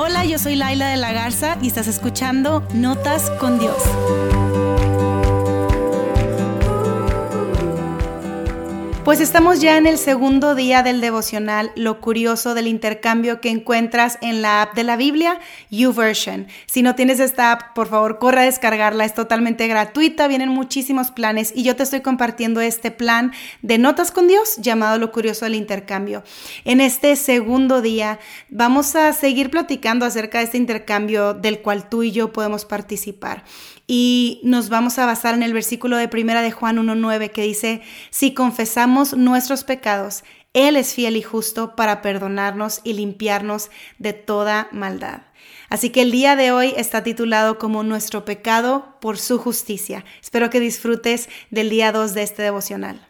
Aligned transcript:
Hola, 0.00 0.24
yo 0.24 0.38
soy 0.38 0.54
Laila 0.54 0.90
de 0.90 0.96
la 0.96 1.12
Garza 1.12 1.58
y 1.60 1.66
estás 1.66 1.88
escuchando 1.88 2.62
Notas 2.72 3.30
con 3.40 3.58
Dios. 3.58 3.82
Pues 9.08 9.20
estamos 9.20 9.62
ya 9.62 9.78
en 9.78 9.86
el 9.86 9.96
segundo 9.96 10.54
día 10.54 10.82
del 10.82 11.00
devocional, 11.00 11.72
lo 11.76 11.98
curioso 11.98 12.52
del 12.52 12.66
intercambio 12.66 13.40
que 13.40 13.48
encuentras 13.48 14.18
en 14.20 14.42
la 14.42 14.60
app 14.60 14.74
de 14.74 14.84
la 14.84 14.98
Biblia, 14.98 15.40
YouVersion. 15.70 16.46
Si 16.66 16.82
no 16.82 16.94
tienes 16.94 17.18
esta 17.18 17.52
app, 17.52 17.74
por 17.74 17.88
favor, 17.88 18.18
corre 18.18 18.40
a 18.40 18.44
descargarla, 18.44 19.06
es 19.06 19.14
totalmente 19.14 19.66
gratuita, 19.66 20.28
vienen 20.28 20.50
muchísimos 20.50 21.10
planes 21.10 21.54
y 21.56 21.62
yo 21.62 21.74
te 21.74 21.84
estoy 21.84 22.02
compartiendo 22.02 22.60
este 22.60 22.90
plan 22.90 23.32
de 23.62 23.78
notas 23.78 24.10
con 24.10 24.28
Dios 24.28 24.56
llamado 24.58 24.98
lo 24.98 25.10
curioso 25.10 25.46
del 25.46 25.54
intercambio. 25.54 26.22
En 26.66 26.82
este 26.82 27.16
segundo 27.16 27.80
día 27.80 28.18
vamos 28.50 28.94
a 28.94 29.14
seguir 29.14 29.48
platicando 29.48 30.04
acerca 30.04 30.36
de 30.36 30.44
este 30.44 30.58
intercambio 30.58 31.32
del 31.32 31.62
cual 31.62 31.88
tú 31.88 32.02
y 32.02 32.12
yo 32.12 32.30
podemos 32.30 32.66
participar 32.66 33.42
y 33.90 34.40
nos 34.44 34.68
vamos 34.68 34.98
a 34.98 35.06
basar 35.06 35.34
en 35.34 35.42
el 35.42 35.54
versículo 35.54 35.96
de 35.96 36.08
primera 36.08 36.42
de 36.42 36.52
Juan 36.52 36.76
1.9 36.76 37.30
que 37.30 37.42
dice, 37.42 37.80
si 38.10 38.34
confesamos 38.34 38.97
nuestros 39.16 39.64
pecados, 39.64 40.24
Él 40.52 40.76
es 40.76 40.94
fiel 40.94 41.16
y 41.16 41.22
justo 41.22 41.76
para 41.76 42.02
perdonarnos 42.02 42.80
y 42.84 42.94
limpiarnos 42.94 43.70
de 43.98 44.12
toda 44.12 44.68
maldad. 44.72 45.22
Así 45.68 45.90
que 45.90 46.02
el 46.02 46.10
día 46.10 46.36
de 46.36 46.50
hoy 46.50 46.72
está 46.76 47.02
titulado 47.02 47.58
como 47.58 47.82
Nuestro 47.82 48.24
pecado 48.24 48.96
por 49.00 49.18
su 49.18 49.38
justicia. 49.38 50.04
Espero 50.22 50.50
que 50.50 50.60
disfrutes 50.60 51.28
del 51.50 51.68
día 51.68 51.92
2 51.92 52.14
de 52.14 52.22
este 52.22 52.42
devocional. 52.42 53.06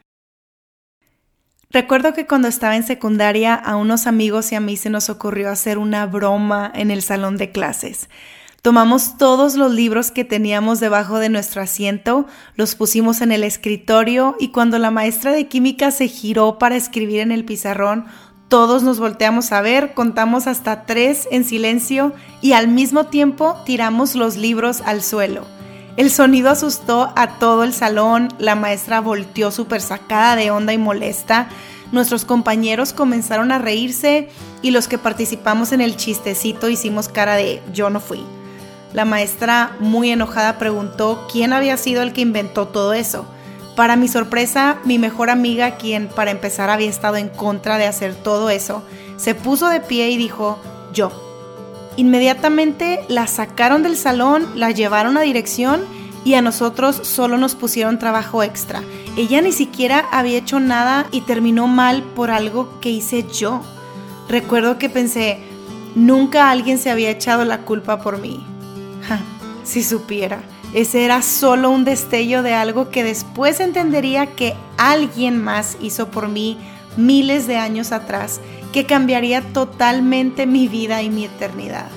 Recuerdo 1.70 2.14
que 2.14 2.26
cuando 2.26 2.48
estaba 2.48 2.76
en 2.76 2.82
secundaria 2.82 3.54
a 3.54 3.76
unos 3.76 4.06
amigos 4.06 4.52
y 4.52 4.54
a 4.54 4.60
mí 4.60 4.76
se 4.76 4.88
nos 4.88 5.10
ocurrió 5.10 5.50
hacer 5.50 5.76
una 5.76 6.06
broma 6.06 6.72
en 6.74 6.90
el 6.90 7.02
salón 7.02 7.36
de 7.36 7.52
clases. 7.52 8.08
Tomamos 8.60 9.16
todos 9.16 9.54
los 9.54 9.72
libros 9.72 10.10
que 10.10 10.24
teníamos 10.24 10.80
debajo 10.80 11.20
de 11.20 11.28
nuestro 11.28 11.62
asiento, 11.62 12.26
los 12.56 12.74
pusimos 12.74 13.20
en 13.20 13.30
el 13.30 13.44
escritorio 13.44 14.34
y 14.40 14.48
cuando 14.48 14.78
la 14.80 14.90
maestra 14.90 15.30
de 15.30 15.46
química 15.46 15.92
se 15.92 16.08
giró 16.08 16.58
para 16.58 16.74
escribir 16.74 17.20
en 17.20 17.30
el 17.30 17.44
pizarrón, 17.44 18.06
todos 18.48 18.82
nos 18.82 18.98
volteamos 18.98 19.52
a 19.52 19.60
ver, 19.60 19.94
contamos 19.94 20.48
hasta 20.48 20.86
tres 20.86 21.28
en 21.30 21.44
silencio 21.44 22.12
y 22.42 22.52
al 22.52 22.66
mismo 22.66 23.04
tiempo 23.04 23.56
tiramos 23.64 24.16
los 24.16 24.36
libros 24.36 24.80
al 24.84 25.02
suelo. 25.02 25.46
El 25.96 26.10
sonido 26.10 26.50
asustó 26.50 27.12
a 27.14 27.38
todo 27.38 27.62
el 27.62 27.72
salón, 27.72 28.28
la 28.38 28.56
maestra 28.56 29.00
volteó 29.00 29.52
súper 29.52 29.80
sacada 29.80 30.34
de 30.34 30.50
onda 30.50 30.72
y 30.72 30.78
molesta, 30.78 31.48
nuestros 31.92 32.24
compañeros 32.24 32.92
comenzaron 32.92 33.52
a 33.52 33.58
reírse 33.58 34.28
y 34.62 34.72
los 34.72 34.88
que 34.88 34.98
participamos 34.98 35.70
en 35.70 35.80
el 35.80 35.96
chistecito 35.96 36.68
hicimos 36.68 37.08
cara 37.08 37.36
de 37.36 37.62
yo 37.72 37.88
no 37.88 38.00
fui. 38.00 38.24
La 38.92 39.04
maestra, 39.04 39.76
muy 39.80 40.10
enojada, 40.10 40.58
preguntó 40.58 41.26
quién 41.30 41.52
había 41.52 41.76
sido 41.76 42.02
el 42.02 42.14
que 42.14 42.22
inventó 42.22 42.68
todo 42.68 42.94
eso. 42.94 43.26
Para 43.76 43.96
mi 43.96 44.08
sorpresa, 44.08 44.78
mi 44.84 44.98
mejor 44.98 45.28
amiga, 45.28 45.76
quien 45.76 46.08
para 46.08 46.30
empezar 46.30 46.70
había 46.70 46.88
estado 46.88 47.16
en 47.16 47.28
contra 47.28 47.76
de 47.76 47.86
hacer 47.86 48.14
todo 48.14 48.48
eso, 48.48 48.82
se 49.16 49.34
puso 49.34 49.68
de 49.68 49.80
pie 49.80 50.10
y 50.10 50.16
dijo, 50.16 50.58
yo. 50.94 51.12
Inmediatamente 51.96 53.00
la 53.08 53.26
sacaron 53.26 53.82
del 53.82 53.96
salón, 53.96 54.48
la 54.54 54.70
llevaron 54.70 55.16
a 55.18 55.22
dirección 55.22 55.82
y 56.24 56.34
a 56.34 56.42
nosotros 56.42 57.00
solo 57.02 57.36
nos 57.36 57.54
pusieron 57.56 57.98
trabajo 57.98 58.42
extra. 58.42 58.82
Ella 59.16 59.42
ni 59.42 59.52
siquiera 59.52 60.06
había 60.12 60.38
hecho 60.38 60.60
nada 60.60 61.06
y 61.10 61.20
terminó 61.22 61.66
mal 61.66 62.02
por 62.02 62.30
algo 62.30 62.80
que 62.80 62.88
hice 62.88 63.26
yo. 63.30 63.60
Recuerdo 64.28 64.78
que 64.78 64.88
pensé, 64.88 65.40
nunca 65.94 66.50
alguien 66.50 66.78
se 66.78 66.90
había 66.90 67.10
echado 67.10 67.44
la 67.44 67.58
culpa 67.58 68.00
por 68.00 68.18
mí 68.18 68.44
si 69.64 69.82
supiera, 69.82 70.42
ese 70.74 71.04
era 71.04 71.22
solo 71.22 71.70
un 71.70 71.84
destello 71.84 72.42
de 72.42 72.54
algo 72.54 72.90
que 72.90 73.04
después 73.04 73.60
entendería 73.60 74.26
que 74.26 74.54
alguien 74.76 75.42
más 75.42 75.76
hizo 75.80 76.10
por 76.10 76.28
mí 76.28 76.58
miles 76.96 77.46
de 77.46 77.56
años 77.56 77.92
atrás, 77.92 78.40
que 78.72 78.84
cambiaría 78.84 79.40
totalmente 79.40 80.46
mi 80.46 80.68
vida 80.68 81.02
y 81.02 81.10
mi 81.10 81.24
eternidad. 81.24 81.88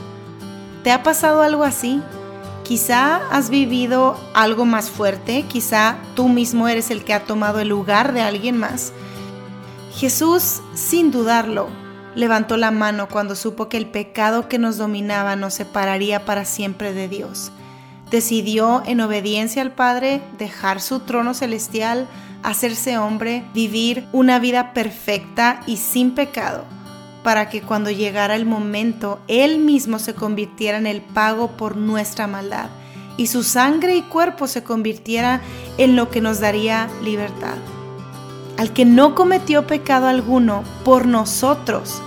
¿Te 0.83 0.91
ha 0.91 1.03
pasado 1.03 1.41
algo 1.41 1.63
así? 1.63 2.01
Quizá 2.63 3.17
has 3.29 3.50
vivido 3.50 4.17
algo 4.33 4.66
más 4.66 4.89
fuerte, 4.89 5.44
quizá 5.44 5.97
tú 6.16 6.29
mismo 6.29 6.67
eres 6.67 6.91
el 6.91 7.03
que 7.03 7.13
ha 7.13 7.25
tomado 7.25 7.59
el 7.59 7.67
lugar 7.67 8.13
de 8.13 8.21
alguien 8.21 8.57
más. 8.57 8.94
Jesús, 9.94 10.61
sin 10.73 11.11
dudarlo, 11.11 11.67
levantó 12.16 12.57
la 12.57 12.72
mano 12.72 13.07
cuando 13.07 13.35
supo 13.35 13.69
que 13.69 13.77
el 13.77 13.85
pecado 13.85 14.47
que 14.47 14.59
nos 14.59 14.77
dominaba 14.77 15.35
nos 15.35 15.53
separaría 15.53 16.25
para 16.25 16.45
siempre 16.45 16.94
de 16.94 17.07
Dios. 17.07 17.51
Decidió, 18.09 18.83
en 18.85 18.99
obediencia 19.01 19.61
al 19.61 19.72
Padre, 19.72 20.21
dejar 20.38 20.81
su 20.81 21.00
trono 21.00 21.33
celestial, 21.33 22.07
hacerse 22.44 22.97
hombre, 22.97 23.44
vivir 23.53 24.05
una 24.11 24.39
vida 24.39 24.73
perfecta 24.73 25.61
y 25.66 25.77
sin 25.77 26.11
pecado, 26.11 26.66
para 27.23 27.50
que 27.50 27.61
cuando 27.61 27.89
llegara 27.89 28.35
el 28.35 28.45
momento, 28.45 29.19
Él 29.27 29.59
mismo 29.59 30.00
se 30.00 30.13
convirtiera 30.13 30.77
en 30.77 30.88
el 30.88 31.01
pago 31.01 31.51
por 31.51 31.77
nuestra 31.77 32.27
maldad 32.27 32.69
y 33.17 33.27
su 33.27 33.44
sangre 33.44 33.95
y 33.95 34.01
cuerpo 34.01 34.47
se 34.47 34.63
convirtiera 34.63 35.41
en 35.77 35.95
lo 35.95 36.09
que 36.09 36.21
nos 36.21 36.39
daría 36.39 36.89
libertad 37.03 37.57
al 38.61 38.73
que 38.73 38.85
no 38.85 39.16
cometió 39.16 39.66
pecado 39.66 40.05
alguno 40.05 40.63
por 40.85 41.07
nosotros, 41.07 41.99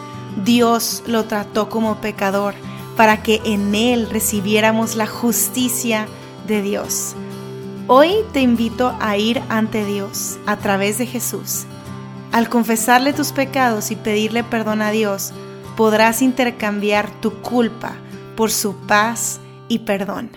Dios 0.44 1.02
lo 1.04 1.24
trató 1.24 1.68
como 1.68 1.96
pecador 1.96 2.54
para 2.96 3.24
que 3.24 3.40
en 3.44 3.74
él 3.74 4.08
recibiéramos 4.08 4.94
la 4.94 5.08
justicia 5.08 6.06
de 6.46 6.62
Dios. 6.62 7.16
Hoy 7.88 8.18
te 8.32 8.40
invito 8.40 8.94
a 9.00 9.16
ir 9.16 9.42
ante 9.48 9.84
Dios 9.84 10.38
a 10.46 10.56
través 10.56 10.96
de 10.98 11.06
Jesús. 11.06 11.64
Al 12.30 12.48
confesarle 12.48 13.12
tus 13.12 13.32
pecados 13.32 13.90
y 13.90 13.96
pedirle 13.96 14.44
perdón 14.44 14.80
a 14.80 14.92
Dios, 14.92 15.32
podrás 15.76 16.22
intercambiar 16.22 17.10
tu 17.20 17.32
culpa 17.32 17.96
por 18.36 18.52
su 18.52 18.76
paz 18.76 19.40
y 19.66 19.80
perdón. 19.80 20.30